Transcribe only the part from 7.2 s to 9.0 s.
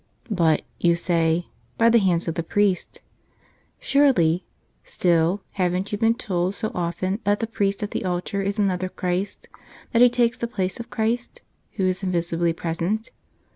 that the priest at the altar is another